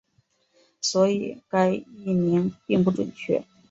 [0.81, 3.45] 所以该译名并不准确。